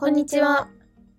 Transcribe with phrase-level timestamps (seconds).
[0.00, 0.68] こんにちは。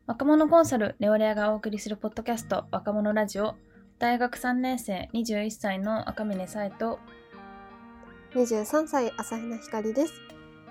[0.07, 3.55] 若者コンサルレオレアがお送りするポッドキャスト若者ラジオ
[3.99, 6.97] 大学3年生21歳の赤嶺沙絵と
[8.35, 10.13] 23歳朝比奈ひかりです。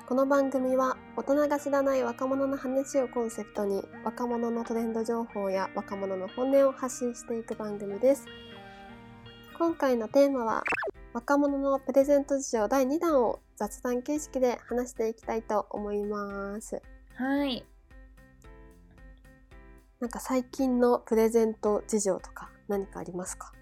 [0.09, 8.25] この番組は大人が知らない若者の話をコンセプトに若者のトレンド情報や若者の本音を発信していく番組です。
[9.59, 10.65] 今回のテーマは
[11.13, 16.81] 若者のプレゼント事情第2弾を雑談形式で話していきたいと思います。
[17.15, 17.67] はい
[20.01, 23.53] なんか最近のプレゼント事情とか何かありますか？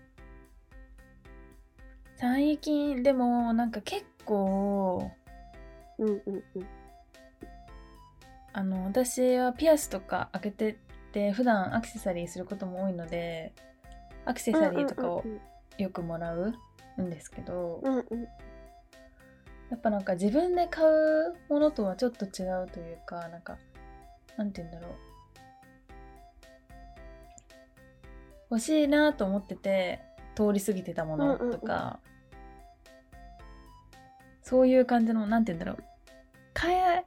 [2.16, 5.10] 最近でもなんか結構
[5.98, 6.66] うんうんうん。
[8.52, 10.76] あの私はピアスとか開けてっ
[11.12, 13.52] て普段アクセサリーすることも多いので
[14.24, 15.40] アクセサリーとかをうん。
[15.78, 16.54] よくもらう
[17.02, 18.22] んですけど、うんうん。
[18.22, 23.58] やっぱなんか自分で買うものとはちょっと違うというかなんか
[24.38, 24.96] なんて言うんだろう
[28.50, 30.00] 欲しいなと思ってて
[30.34, 32.00] 通り過ぎてたものとか、
[34.42, 35.84] そういう感じのなんて言うんだろう。
[36.54, 37.04] かえ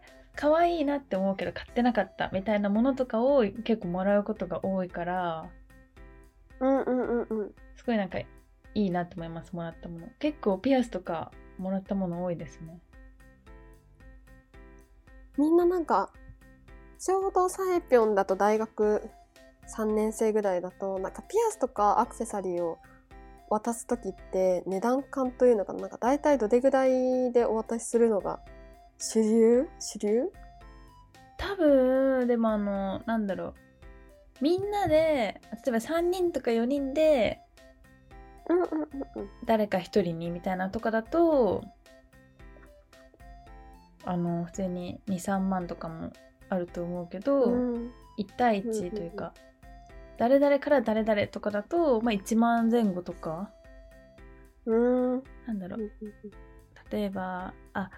[0.78, 5.50] いいなって思うけど買ってなかったみたいなものとかを結構もらうことが多いから
[6.60, 7.56] うんうんうんうん。
[7.76, 8.28] すごいなんかい
[8.74, 10.08] いなと思いますもらったもの。
[10.20, 12.80] 結構ピアスとかもらったもの多いですね。
[15.38, 16.12] みんななんか
[17.00, 19.10] ちょうどサエピョンだと大学
[19.76, 22.78] 3年生ぐらいだとなんかピアスとかアクセサリーを
[23.50, 28.40] 渡す時って値段感というのがなんか大体どれぐらいでお渡しするのが
[28.98, 29.68] 主流？
[29.80, 30.32] 主流？
[31.38, 33.54] 多分でもあのなんだろう。
[34.42, 37.40] みんなで例えば3人とか4人で
[39.46, 41.64] 誰か1人にみたいなとかだと
[44.06, 46.12] あの普通に23万とかも
[46.50, 47.92] あると思うけど、うん。
[48.18, 49.34] 1対1というか、
[50.20, 53.52] 誰々から誰々とかだと、まあ、1万前後とか。
[54.66, 55.14] うん。
[55.14, 55.80] うんなんだろう。
[55.80, 55.92] うん
[56.92, 57.92] 例えばあ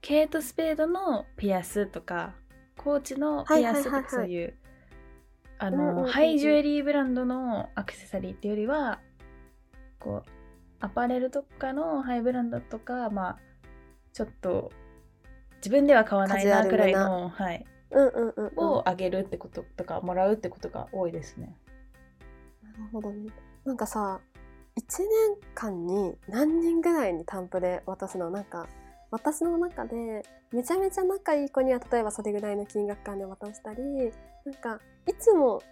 [0.00, 2.34] ケイト・スペードのピアスとか
[2.76, 4.54] コーチのピアスとかそういう
[5.58, 9.00] あのハイジュエリーブランドのアクセサリーっていうよりは
[9.98, 10.30] こう
[10.78, 13.38] アパレルとかのハイブランドとかまあ
[14.12, 14.70] ちょっと
[15.56, 16.84] 自分では買わないなカジュアルめな。
[16.84, 21.54] ぐらいの、はい、をあげるってこととかもらうってことが多いですね。
[22.62, 23.30] なるほどね。
[23.64, 24.20] なんかさ、
[24.78, 25.08] 1年
[25.54, 28.30] 間に何人ぐらいに担保で渡すの？
[28.30, 28.68] なんか、
[29.10, 30.22] 私の中で
[30.52, 33.82] めちゃめちゃ仲いい子には例えばそれぐらいの金額感で渡したり、
[34.44, 35.62] なんかいつも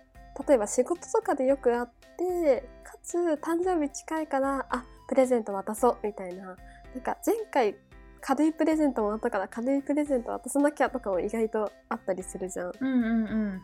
[0.47, 6.44] 例えば仕事とかでよく会って、かつ誕生日近いから、あ、プレゼント渡そうみたいな。
[6.47, 6.56] なん
[7.03, 7.76] か前回
[8.26, 12.72] 軽いプレゼントもらったから軽いプレゼント渡さなきゃとかも意外とあったりするじゃん。
[12.81, 13.62] うんうんうん。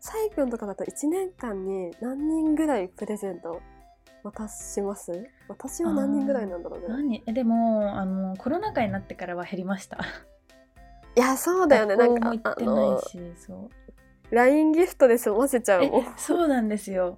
[0.00, 3.62] サイピョンとかだと1年間に何人ぐらいプレゼント
[4.22, 5.26] 渡します？
[5.48, 6.86] 私は何人ぐらいなんだろうね。
[6.88, 7.22] 何？
[7.26, 9.96] えでもあのコロナ禍になってからは減りました。
[11.16, 11.96] いや、そうだよね。
[11.96, 13.70] なんか、あ行ってないの。
[14.30, 16.14] LINE ギフトで済ませちゃうえもん。
[16.18, 17.16] そうなんですよ。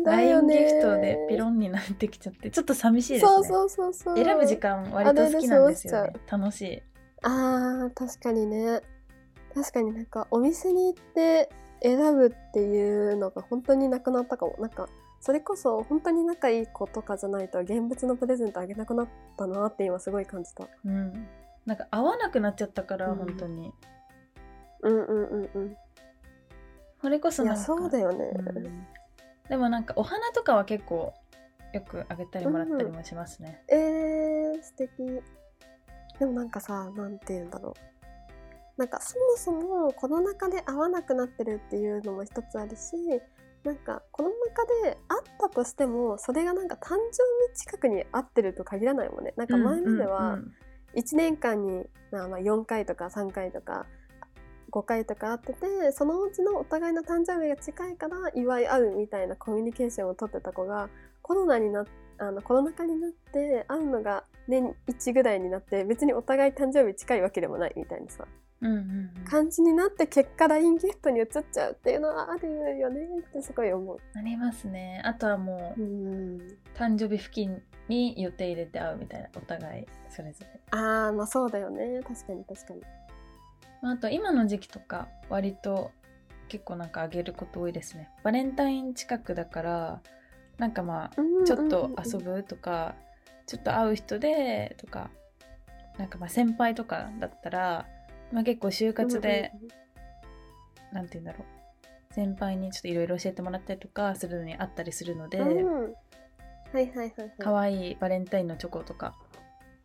[0.00, 3.30] だよ LINE ギねフトでピロンになってきちゃってちょっと寂しいですね。
[3.30, 4.16] そうそうそうそう。
[4.16, 6.12] 選ぶ時間割と好きなんですよね。
[6.30, 6.82] 楽しい。
[7.22, 8.80] あー、確かにね。
[9.54, 11.50] 確かになんか、お店に行って
[11.82, 14.56] 選ぶっていうのが本当になくなったかも。
[14.58, 14.88] なんか、
[15.20, 20.66] それこそ本当に仲いい子とかじゃないと現物のプレゼントあげなくなったなって今すごい感じた。
[20.84, 21.28] うん。
[21.64, 23.72] なんか合わなくなっちゃったから、うん本当に。
[24.82, 25.76] うんうんうんうん。
[27.00, 27.60] それこそなんか。
[27.62, 28.30] そうだよね。
[28.34, 28.86] うん
[29.52, 31.12] でもなんかお花とかは結構
[31.74, 33.62] よくあげたりもらったりもしますね。
[33.68, 35.22] えー、素敵。
[36.18, 38.80] でもなんかさ、なんて言うんだろう。
[38.80, 42.94] なんかそもそもコロナ禍で会わなくなってるっていうのも一つあるし、
[43.62, 49.34] なんかコロナ禍で会ったとしても、それがなんか誕生日近くに会ってると限らないもんね。
[49.36, 50.50] なんか前までうんうはん
[50.94, 53.84] 1年間にまあまあ4回とか3回とか
[54.72, 60.88] 5回とか会っててそのうちのお互いの誕生日が近いから祝い合うみたいなコミュニケーションを取ってた子が
[61.20, 61.84] コロナにな
[62.18, 68.26] あのコロナ禍になって会うのが年1ぐらいになって別にお互い誕生日近いわけでもないみたいなさ
[68.62, 73.96] うんうんうん感じになって結果 LINE ギフトに移っちゃうっていうのはあるよねってすごい思う。
[74.14, 75.02] ありますね。
[75.04, 76.38] あとはもううん
[76.74, 80.60] 誕生日付近に予定入れて会うみたいなお互いそれぞれ。
[80.70, 82.82] あーまあそうだよね確かに確かに。
[83.82, 85.90] まああと今の時期とか割と
[86.48, 88.08] 結構なんかあげること多いですね。
[88.22, 90.00] バレンタイン近くだから
[90.58, 91.10] なんかまあ
[91.44, 92.94] ちょっと遊ぶとか、
[93.46, 95.10] ちょっと会う人でとか
[95.98, 97.86] なんかまあ先輩とかだったら、
[98.32, 99.52] まあ、結構就活で
[100.92, 101.62] なんて言うんだろう。
[102.14, 105.92] 先輩にちょっといろいろ教えてもらったりとかするのにあったりするので、うん、はい
[106.74, 107.32] はいはいはい。
[107.38, 109.14] 可愛いバレンタインのチョコとか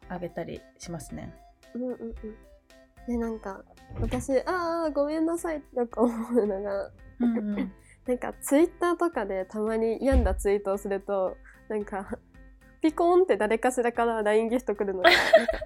[0.09, 1.33] あげたりしますね。
[1.73, 2.15] うんうんうん
[3.07, 3.63] でなんか
[4.01, 7.55] 私ああごめんなさいってよく思うのがうんうん、
[8.05, 11.35] なんかツイッターとかでたまに病んだツイートをすると
[11.67, 12.07] なんか
[12.81, 15.09] ピコンって誰かしらから LINE ギフト来るのが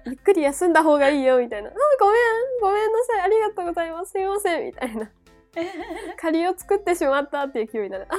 [0.06, 5.10] ゆっくり休んだ方がいいよみたいな「あーごめんごめんなさいありがとうございますすいません」みたいな。
[6.16, 8.06] 借りを作ってしまったっていう気分になる。
[8.08, 8.16] あ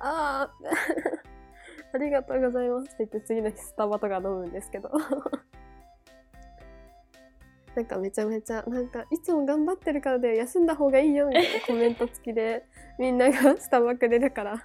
[0.00, 0.52] あああ
[1.94, 4.90] ありがとうございますって言って次の日スタバとか飲むんですけど
[7.78, 12.64] なんかめちゃめちゃなんかいつも頑張ってるからで休んだ方がいいよみたいなコメント付きで
[12.98, 14.60] みんながスタバくれるから。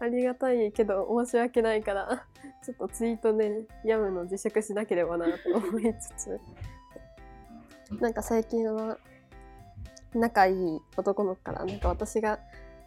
[0.00, 2.24] ありがたいけど申し訳ないから
[2.64, 3.50] ちょっとツイートね
[3.84, 6.40] やむの自粛しなければなと思いつつ。
[8.00, 8.98] なんか最近は
[10.14, 12.38] 仲いい男の子からなんか私が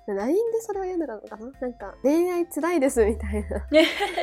[0.07, 3.67] LINE でそれを読んでたのかななんか恋愛つらいですみたいな。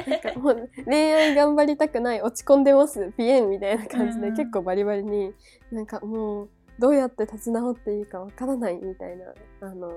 [0.07, 4.37] なんかもう恋愛頑張りたくない落ち込んでますピエンみたいな感じでうん。
[4.37, 5.33] 結構バリバリに
[5.71, 6.49] なんかもう
[6.79, 9.25] どうやって立ち直っていいかわからないみたいな
[9.61, 9.91] あの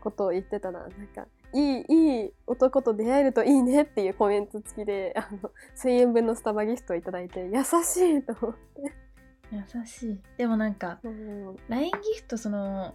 [0.00, 8.92] ことを言ってたらなんかいいいい男と出会えるといいねっていうコメント付きであの1000円分のスタバギフトをいただいて優しいと思って。
[9.50, 10.20] 優しい。
[10.36, 11.08] でもなんかう。
[11.08, 12.94] ん LINE ギフトその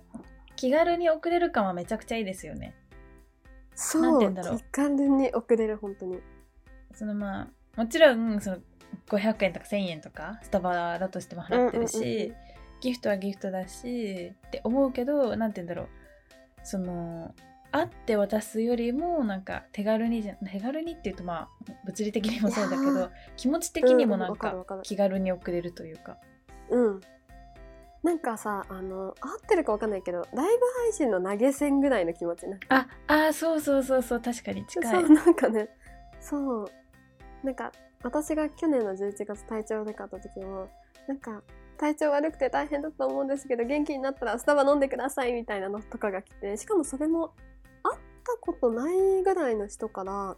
[0.55, 2.75] 気軽に送れる感はめちゃくちゃいいですよね。
[3.71, 4.57] なんそうて言うんだろう。
[4.57, 6.19] 気軽に送れる本当に。
[6.93, 8.57] そのまあもちろんその
[9.07, 12.35] 500円とか1000円とかスタバだとしても払ってるし、うんうんうんうん
[12.83, 15.87] ギフトはギフトだしって思うけどなんて言うんだろう。
[16.65, 17.33] その
[17.71, 26.17] 会って渡すよりもなんか手軽にじゃ手軽にっていうとまあ物理的にもそうだけど気持ち的にもうんなんか気軽に送れるというか。
[26.69, 27.01] うん
[28.03, 34.91] なんかさあの合ってるかわかんないけどライブ配信の投げ銭ぐらいの気持ちなああそうそうそうそう確かに近い。
[34.91, 35.69] そうなんかね
[36.19, 36.69] そう
[37.43, 37.71] なんか
[38.03, 40.69] 私が去年の11月体調悪かった時も
[41.07, 41.41] なんか
[41.77, 47.33] 体調悪くて大変だと思うんですけど元気になったらスタバ飲んでくださいみたいなのとかが来てしかもそれも
[47.83, 50.35] 会ったことないぐらいの人から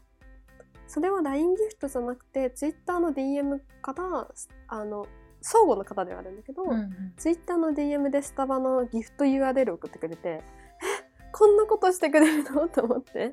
[0.88, 4.28] それは LINE ギフトじゃなくて Twitter の DM から
[4.68, 5.08] あの
[5.45, 10.44] 相互の方ではあるんだけど、うんうんツイッターの DM でスタバのギフト URL 送ってくれて、え、
[11.31, 12.68] こんなことしてくれるの？
[12.68, 13.31] と思って。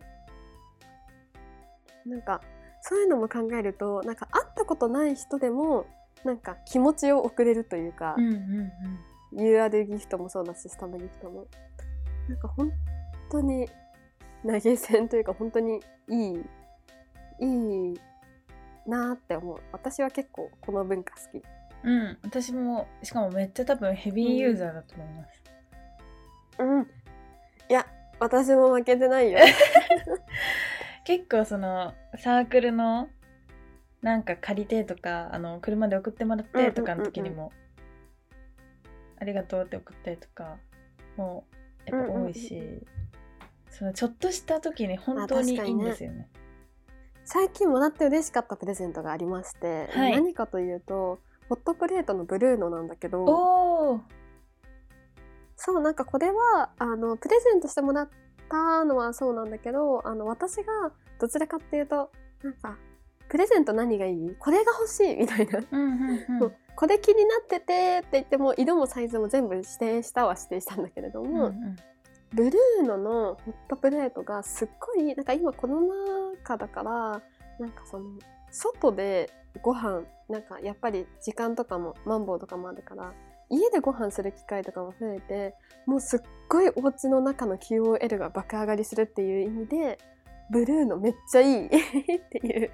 [2.04, 2.42] なんか、
[2.82, 5.86] そういうのも考えると、なんか会ったことない人でも、
[6.22, 8.72] なんか気持ちを送れるというか、うんうんうん
[9.34, 11.46] URL ギフトもそうだし、スタバギフトも。
[12.28, 12.70] なんか本
[13.30, 13.66] 当に
[14.44, 16.44] 投げ銭というか、本当にいい、
[17.40, 18.00] いい
[18.86, 19.58] なーって思う。
[19.72, 21.42] 私は結構この文化好き。
[21.84, 25.42] うん、私もしかもめっちゃ多分ヘビーユーザーだと思います。
[26.58, 26.82] うん。
[26.82, 27.86] いや、
[28.20, 29.40] 私も負けてないよ。
[31.04, 33.08] 結構そのサークルの
[34.00, 37.52] なんか借りてとかあの車で送ってもらってとかの時にも、
[39.18, 40.58] ありがとうって送ったりとか
[41.16, 41.44] も
[41.86, 42.86] やっぱ多いし、うんうん
[43.72, 46.28] そのちょっとした時に本当にいいんですよね。
[47.24, 54.00] 最近もらって嬉しかったプレゼントがありまして、はい何かというとホットプレートのブルーノなんだけど
[55.56, 58.08] そうなんかこれはあのプレゼントしてもらっ
[58.48, 60.64] たのはそうなんだけどあの私が
[61.20, 62.10] どちらかっていうと
[62.42, 62.76] なんか
[63.28, 64.34] プレゼント何がいい？
[64.38, 65.86] これが欲しいみたいな、うんう
[66.38, 66.52] んうん。
[66.74, 71.76] これ気になっててって言っても色もサイズも全部指定したは指定したんだけれどうんも、うん。
[72.34, 75.94] ブルーノのホットプレートがすっごいなんか今コロナ
[76.42, 77.22] 禍だから
[77.58, 78.10] なんかその
[78.52, 79.30] 外で
[79.62, 83.12] ご飯なんかやっぱり時間とかもマンボウとかもあるから
[83.50, 85.54] 家でご飯する機会とかも増えて
[85.86, 89.98] もうすっごいお家の中の QOL が爆上がりするっていう意味で
[90.50, 91.70] ブルーノめっちゃいい っ
[92.30, 92.70] ていう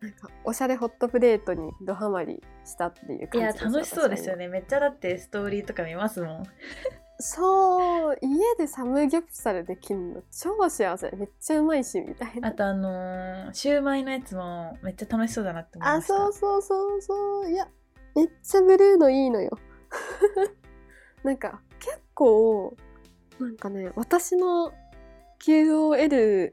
[0.00, 6.42] なんかおしゃれホットプレートにドハマりしたっていう感じです楽しそうですよねめっちゃだってストーリーとか見ますもん。
[7.18, 11.10] そう家でサムギョプサルできるの超幸せ。
[11.16, 12.48] めっちゃうまいしみたいな。
[12.48, 16.14] あとあのーシューマイのやつもめっちゃ楽しそうだなって思いました。
[16.14, 17.50] あそうそうそうそう。
[17.50, 17.68] いや
[18.14, 19.58] めっちゃブルーのいいのよ。
[21.24, 22.76] なんか結構
[23.40, 24.72] なんかね私の
[25.40, 26.52] QOL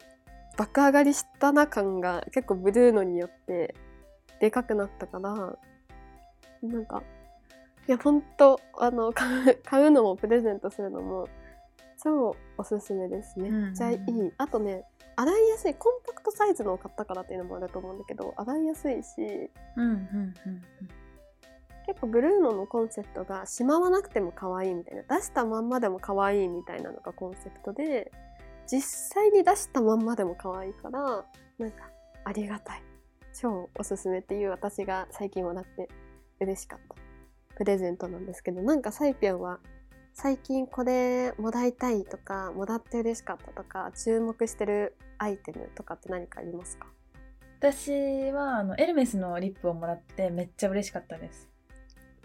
[0.58, 3.76] 爆上がりしたな感が結構ブルーノによって
[4.40, 5.58] でかくなったから
[6.62, 7.04] なんか
[7.88, 11.28] いやほんとあの買う買うのもプレゼントするのも
[12.02, 14.84] 超おすすめですめっちゃいい、うんうんあとね
[15.16, 20.62] 洗いやすいコンパクトサイズのを買ったからっていうのもあると思うんだけど洗いやすいしうんうんうんうん。
[21.86, 28.12] 結構ブルーノのコンセプトがしまわなくても可愛いみたいな出したまんまでも可愛いみたいなのがコンセプトで
[28.66, 31.26] 実際に出したまんまでも可愛いから
[31.60, 31.90] なんか
[32.24, 32.84] ありがたい。
[33.34, 35.90] 超おすすめっていう私が最近もらって
[36.40, 37.03] 嬉しかった
[37.58, 39.60] プレゼントなんですけどなんかサイピョンは
[40.14, 46.88] 最近これもらいたいとかもらって嬉しかったとか注目してるアイテムとかって何かありますか？
[47.60, 51.50] 私はあのエルメスのリップをもらってめっちゃ嬉しかったです。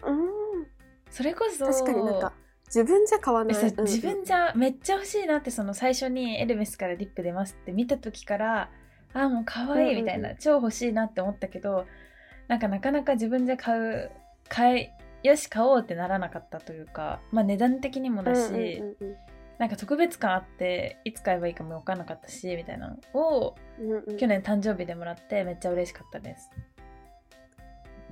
[0.05, 0.67] うん。
[1.09, 2.33] それこそ確かになんか
[2.67, 8.69] 自分じゃ買わない、自分じゃめっちゃ欲しいなってその最初にエルメスからリップ出ますって見た時から
[9.13, 11.87] あーもう可愛いみたいな、うん超欲しいなって思ったけど
[12.47, 14.11] なんかなかなか自分じゃ買う
[14.49, 14.89] 買い
[15.23, 19.17] よし買おうってならなかったというかまあ値段的にもだし、うんうんうん
[19.59, 24.03] なんか特別感あっていつ買えばいいかも分かんなかったしみたいなのをうんうん。
[24.07, 26.49] うん去年誕生日でもらってめっちゃ嬉しかったです。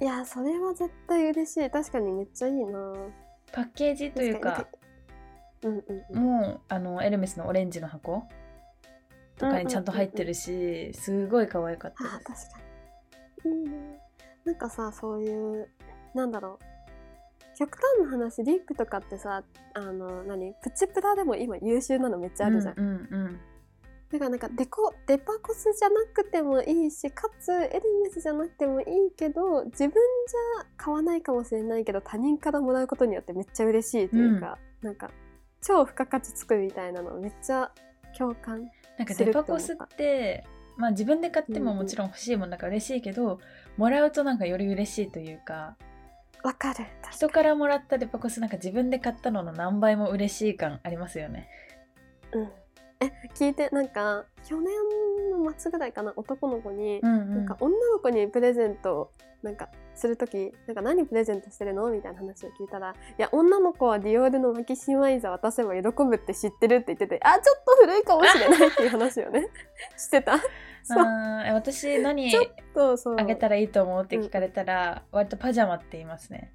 [0.02, 1.70] いやそれは絶対嬉しい。
[1.70, 2.94] 確かにめっちゃいいな。
[3.54, 4.68] パッケージというか
[5.64, 6.22] うんうんうん。
[6.22, 8.28] もうあのエルメスのオレンジの箱
[9.38, 12.50] とかにちゃんと入ってるしすごい可愛かったあです。
[12.50, 12.62] 確
[13.44, 13.62] かに。
[13.62, 13.72] いいな。
[14.44, 15.70] なんかさそういう
[16.14, 16.77] なんだろう
[17.58, 20.54] 極端な話リップとかってさあの何？
[20.62, 22.92] プチプラでも今優秀なのめっちゃあるじゃん、うんう
[23.30, 23.40] ん
[24.10, 28.86] だからなんかデコデパコスじゃなくてもいいしかつエルメスじゃなくてもいい
[29.18, 35.12] けど自分じゃ買わないかもしれないけど他人からもらうことによってめっちゃ嬉しいというか、なんか
[35.62, 37.70] 超付加価値つくみたいなのめっちゃ
[38.18, 40.46] 共感なんかデパコスって
[40.78, 43.42] まあ自分で買ってももちろん欲しいもんだから嬉しいけど、
[43.76, 45.76] もらうとなんかより嬉しいというか
[46.44, 46.86] わかる。
[47.12, 51.50] 人からもらったデパコスなんか自分で買ったのの何倍も嬉しい感ありますよね。
[52.32, 52.52] うん。
[53.00, 54.74] え聞いてなんか去年
[55.44, 57.36] の末ぐらいかな男の子に、うんうん。
[57.38, 59.12] なんか女の子にプレゼントを
[59.44, 69.48] なんかする時なんか何プレゼントしてるのみたいな話を聞いたら「いや女の子はディオールのマキシマイザー渡せば喜ぶって知ってる」って言ってて「あちょっと古いかもしれない」っていう話をね
[69.96, 70.40] してた。
[70.88, 71.04] そう。
[71.04, 73.16] あーえ私何ちょっとそう。
[73.20, 76.54] あげたらいいと思うって聞かれたら、割とパジャマって言いますね。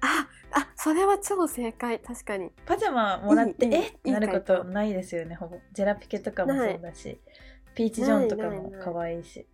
[0.00, 2.00] ああそれは超正解。
[2.00, 2.50] 確かに。
[2.64, 3.88] パジャマもらってえ？
[3.88, 5.34] ってなることないですよね。
[5.34, 5.58] ほぼ。
[5.72, 7.20] ジェラピケとかもそうだし
[7.74, 9.46] ピーチジョンとかも可愛いし。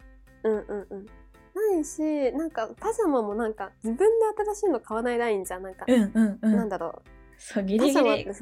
[0.44, 1.06] うんうんうん。
[1.54, 2.00] ないし
[2.32, 6.56] なんかパジャマもなんか自分で新しいの買わないラインじゃんなんか、うんうんうん。
[6.56, 7.02] なんだろ
[7.36, 8.36] そうギうパジャマっリギリ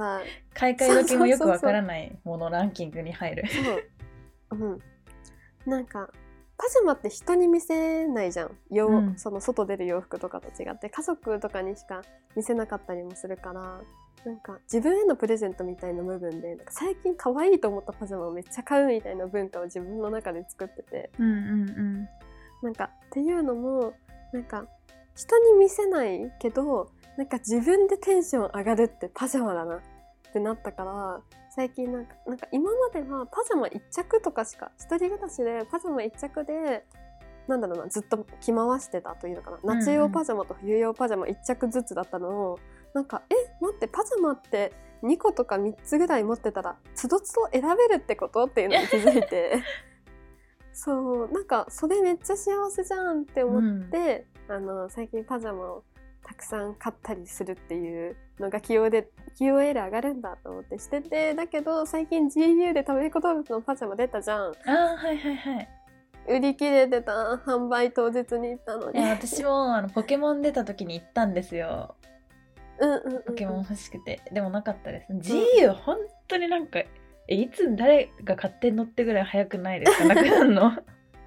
[0.55, 3.45] 買い替え時もよくわからないものランキングに入る。
[4.51, 4.59] そう。
[4.59, 4.79] うん。
[5.67, 6.11] なんか、
[6.57, 8.51] パジャマって人に見せないじゃん。
[8.71, 9.19] 洋うん。
[9.19, 12.03] その外出る洋服とかと違って、家族とかにしか
[12.37, 13.81] 見せなかったりもするから、
[14.25, 22.09] なんか自分へのプレゼントみたいな部分で、なんか最近可愛いと思ったパジャマをめっちゃ買うみたいな文化を自分の中で作ってて、うんうん。
[22.63, 23.95] なんかっていうのも、
[24.35, 24.67] なんか
[25.15, 29.81] 人に見せないけど、なんか自分でテンション上がるってパジャマだなっ
[30.33, 36.85] てなったから、最近なんかなんか今まではパジャマ1着とかしか一人暮らしでパジャマ1着で
[37.49, 39.59] なんだろうなずっと着回してたというのかな。
[39.63, 39.79] うんうん。
[39.81, 42.59] 夏用パジャマと冬用パジャマ1着ずつだったのを
[42.95, 48.45] なんかえ待ってパジャマって2個とか3つぐらい持ってたらつどつど選べるってこと？
[48.45, 49.63] っていうのに気づいて。
[50.73, 55.85] そうなんかそれめっちゃ幸せじゃんって思って、あの最近パジャマを
[56.31, 59.05] たくさん買ったりするっていうのが QOL
[59.41, 64.47] 上がるんだと思ってしててだけど最近 GU で食べ子動物のパジャマ出たじゃん。
[64.47, 65.69] うんあーはいはいはい。
[66.29, 67.13] 売り切れてた
[67.45, 69.01] 販売当日に行ったのに。
[69.01, 71.97] いや私もあのポケモン出た時に行ったんですよ。
[72.79, 73.23] うんうんうんうん。
[73.25, 74.21] ポケモン欲しくて。
[74.33, 75.13] でもなかったです。
[75.13, 75.97] GU 本
[76.29, 80.05] 当になんかえいつ誰が勝手に乗ってぐらい早くないですか？
[80.15, 80.71] なくなるの？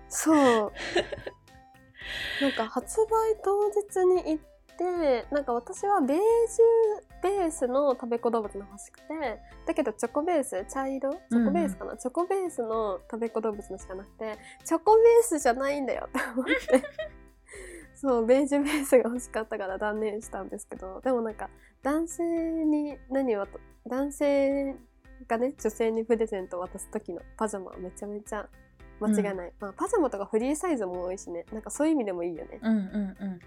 [0.07, 0.72] そう。
[2.41, 3.07] なんか発売
[3.43, 4.45] 当日に行っ
[4.77, 11.12] てなんか私はベージュベースの食べ子動物の欲しくてだけどチョコベース茶色？
[11.13, 16.84] チョコベースかな、チョコベースの食べ子動物のしかなくてチョコベースじゃないんだよって思って。
[17.96, 21.50] そうベージュベースが欲しかったから断念したんですけどでもなんか
[21.84, 22.24] 男性
[22.65, 23.48] に何を
[23.88, 24.75] 男性
[25.25, 28.50] がね女性にプレゼントを渡す時のパジャマはめちゃめちゃ
[29.00, 31.46] 間違いない、まあ、パジャマとかフリーサイズも多いしね。
[31.51, 32.60] なんかそういう意味でもいいよね。
[32.62, 33.39] うんうんうん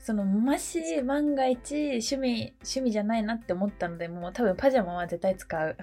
[0.00, 5.76] そのもし万が一趣味趣味じゃないなって思ったのでもう多分パジャマは絶対使う。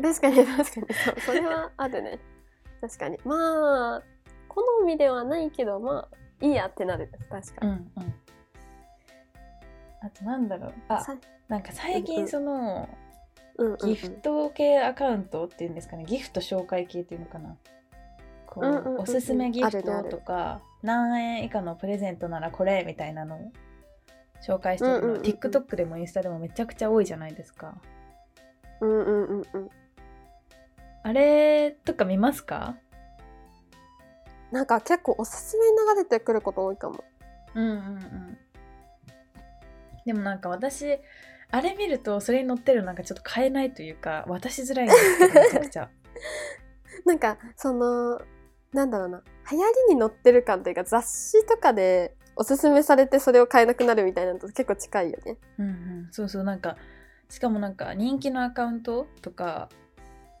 [0.00, 0.66] 確かに 確かに。
[0.66, 2.18] そうそれはあるね。
[2.82, 3.18] 確かに。
[3.24, 4.02] まあ
[4.48, 7.10] 好みではないけどまあいいやってなる。
[7.30, 8.14] 確かに、うんうん。
[10.02, 10.74] あとなんだろう。
[10.88, 11.16] あさ
[11.48, 12.88] なんか最近その
[13.56, 13.78] うんうんうん。
[13.78, 16.04] ギフト系アカウントっていうんですかね。
[16.04, 17.56] ギフト紹介系っていうのかな。
[18.44, 19.00] こううんうんうんうん。
[19.00, 23.52] おすすめギフトとか何円以下のプレゼントならこれみたいなの
[24.46, 25.22] 紹介してるの、うんうんうんうん。
[25.22, 27.74] TikTok でもインスタでもめちゃくちゃ多いじゃないですか。
[28.80, 29.68] うんうんうんうん。
[31.02, 32.76] あれとか見ますか？
[34.50, 37.04] なんか結構おすすめに流れてくること多いかも。
[37.54, 38.38] うんうんうん。
[40.06, 40.98] でもなんか私
[41.50, 45.90] あれ見るとそれに載ってるなんかちょっと買えないというか渡しづらいんですけどめちゃくちゃ。
[47.04, 48.20] なんかその
[48.72, 49.22] なんだろうな。
[49.50, 55.36] 流行りに載ってる感というか雑誌とかでおすすめされてそれを買えなくなるみたいなのと結構近いよね。
[55.58, 56.08] うんうん。
[56.10, 56.44] そうそう。
[56.44, 56.76] なんか
[57.28, 59.68] しかもなんか人気のアカウントとか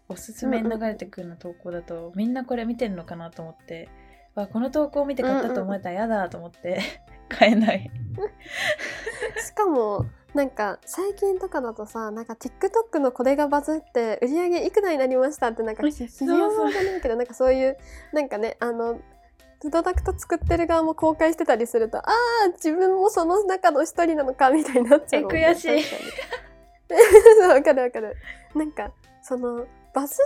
[0.08, 3.88] おすすめに流れてくるの投稿だと、みんなこれ見てんのかなと思って
[4.34, 6.80] わこの投稿を見て買ったと思えたら嫌だと思って
[7.28, 7.90] 買えない。
[9.44, 10.06] しかも
[10.38, 16.28] なんか最近とかだとさなんか TikTok のこれがバズって売り上げいくらになりましたってなんかえひひそう。
[16.28, 17.76] そうじゃないけどなんかそういう
[18.12, 19.00] なんかねあの
[19.60, 22.02] プロダクト作ってる側も公開してたりするとあ
[22.44, 25.22] あ自分もその中の一人なのかみたいになっちゃう。
[25.22, 25.82] ねえ悔しい。
[27.50, 28.14] わかるわかる。
[28.54, 28.92] なんか
[29.24, 30.22] そのバズ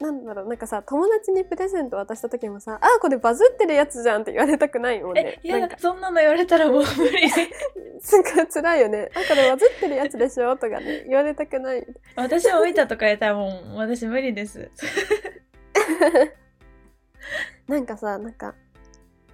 [0.00, 5.38] なんだろうなんかさ友達にプレゼント渡した時もさ「あーこれバズってるやつじゃん」って言われたくないもんね。
[5.44, 5.76] えいやなんか。
[5.78, 7.28] そんなの言われたらもう無理。
[8.00, 9.10] すごい辛いよね。
[9.14, 11.86] あ、これバズってるやつでしょとかね、言われたくない。
[12.16, 14.70] 私も見たとか言ったらもう私無理です。
[17.68, 18.54] なんかさ、なんか、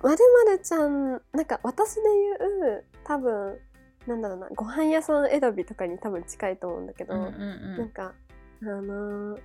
[0.02, 2.32] まるまるちゃん、なんか私で言
[2.70, 3.60] う、多分、
[4.06, 7.76] なんだろうな、ご飯屋さん選びとかに多分近いと思うんだけど、うんうん。
[7.78, 8.14] なんか、
[8.62, 9.40] あのー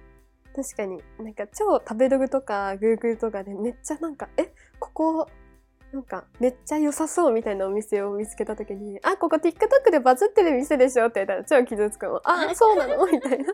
[0.56, 1.02] 確かに。
[1.20, 5.28] なんか超食べログとか Google とかでめっちゃなんか、え、ここ、
[5.94, 11.08] なんかめっちゃ良さそうみたいなお店を見つけた時に、あ、ここ TikTok でバズってる店でしょ？
[11.08, 12.22] って言ったら超傷つくの。
[12.24, 13.06] あ、 そうなの？
[13.06, 13.38] みたいな。
[13.44, 13.54] いや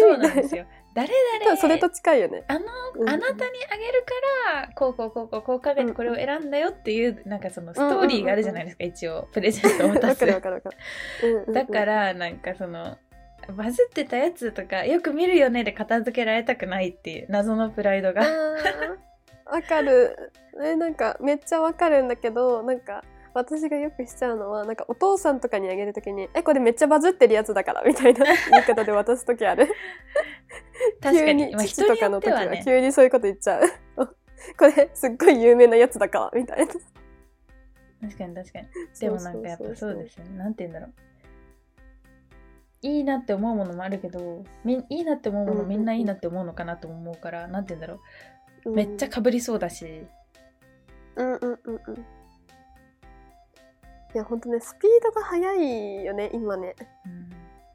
[0.00, 0.64] そうなんですよ。
[0.94, 2.44] 誰々それと近いよね。
[2.48, 2.60] あの、
[2.96, 3.40] うんあなたに
[3.70, 4.04] あげる
[4.54, 9.28] からこうこうこうこうこうかけてこれを選んだよっていう、なんかそのストーリーがあるじゃないですか、一応。
[9.32, 10.26] プレゼントを渡す。
[10.26, 10.40] だ
[11.66, 12.96] からなんかその
[13.56, 19.12] バズってたやつとかよく見るよねで片付けられたくないっていう謎のプライドあがー
[19.52, 20.32] わかる。
[20.62, 29.68] え、なんかめっちゃわかるんだけど、なんか私がよくしちゃうのは、なんかお父さんとかにあげるときに、え、これめっちゃバズってるやつだからみたいな 言い方で渡すときある。
[31.02, 33.62] 確か急にまあ人に父とかの時は急にそういうこと言っちゃう。
[34.58, 36.66] これすっごい有名なやつだからみたいな。
[36.66, 38.66] 確かに確かに
[38.98, 41.11] でもなんかやっぱそうですよねなんて言うんだろう
[42.82, 48.00] いいなって思うものもあるけどみんいいなって思うものみんないいなって思うのかなとも思うから、なんて言うんだろ
[48.64, 48.70] う。
[48.70, 50.06] めっちゃかぶりそうだし、
[51.16, 51.94] うんうんうんうん。
[54.14, 56.74] いや、ほんとね、スピードが速いよね、今ね。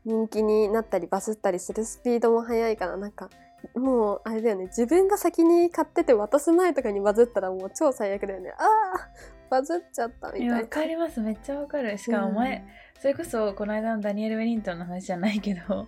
[0.06, 3.30] 人気になったりバズったりするスピードも速いからなんか
[3.76, 4.65] もうあれだよね。
[4.67, 8.54] 自分が先に買ってて渡す前とかにバズったらもう超最悪だよね。
[8.58, 10.58] あーバズっちゃったみたいな。
[10.60, 11.20] わかります。
[11.20, 11.98] めっちゃわかる。
[11.98, 12.65] しかも前、
[12.99, 15.88] それこそこの間のダニエル・ウェリントンの話じゃないけど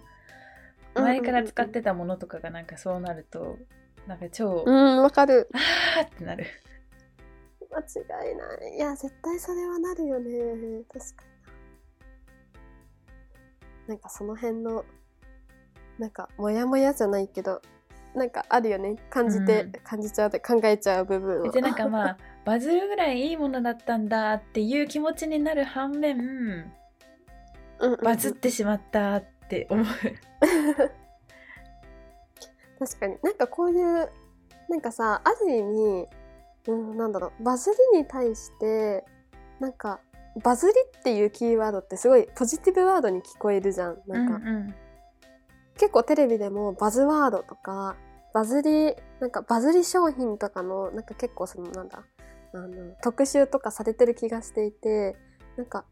[0.96, 3.58] うん前から使ってたものとかがなんかそうなると
[4.10, 5.50] なんか超、うんわかる。
[5.54, 6.46] あーってなる。
[7.72, 8.76] 間違いない。
[8.76, 10.82] いや絶対それはなるよね。
[10.92, 11.24] 確か
[13.88, 13.90] に。
[13.90, 14.84] ななんかその辺の
[16.00, 17.62] なんかモヤモヤじゃないけど
[18.16, 18.96] なんかあるよね。
[19.12, 19.72] 感じて、うん。
[19.84, 21.52] 感じちゃうって考えちゃう部分は。
[21.52, 26.74] でなんかまあバズるぐらいいいものだったんだっていう気持ちになる反面
[27.80, 29.86] うんバズってしまったって思う。
[32.80, 33.18] 確かに。
[33.24, 34.10] なんかこういう
[34.70, 36.08] なんかさある意味、
[36.68, 39.04] うん、なんだろうバズりに対して
[39.60, 40.00] なんか
[40.44, 44.76] バズりっていうキーワードってすごいポジティブワードに聞こえるじゃんなんか、うんうん。
[45.78, 47.96] 結構テレビでもバズワードとか
[48.34, 52.04] バズりなんかバズり商品とかのなんか結構そのなんだ
[52.54, 55.16] あの特集とかされてる気がしていて
[55.58, 55.86] なんか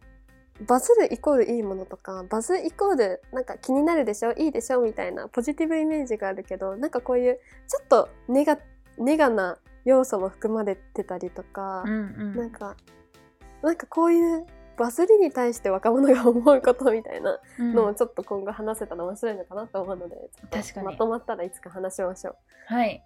[0.65, 8.57] バズるイコールいいものとかバズイコールなんか気になるでしょいいでしょみたいなポジティブイメージがあるけどなんかこういうちょっとネガ
[8.97, 12.35] ネガな要素も含まれてたりとか、うんうん。
[12.35, 12.75] なんか
[13.61, 14.45] なんかこういう
[14.77, 17.73] バズりに対して若者が思うことみたいなうん。
[17.73, 20.85] のをちょっと今後話せたら面白いのかなと思うので、ちょっと確かに。
[20.87, 22.35] まとまったらいつか話しましょ
[22.67, 23.03] はい。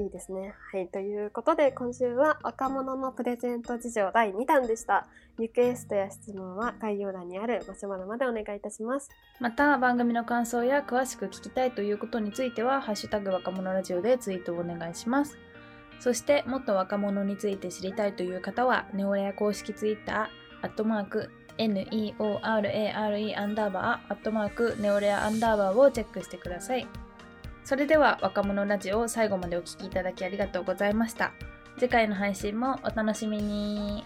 [0.00, 0.54] いいですね。
[0.72, 0.88] はい。
[0.88, 5.06] ということで、今週は若者のプレゼント事情第2弾でした。
[5.38, 9.10] リクエストや質問は概要欄にあるマシュマロまでお願いいたします。
[9.40, 15.38] また番組の感想や詳しく聞きたいということについては「ハッシュタグ若者ラジオ」でツイートをお願いします
[15.98, 26.86] そしてもっと若者について知りたいという方はネオレア公式ツイッターアットマーク NEORARE アンダーバーアットマークネオレアアンダーバーをチェックしてください
[27.64, 31.32] それでは若者ラジオを最後までお聴きいただきありがとうございました。
[31.78, 34.04] 次回の配信もお楽しみに。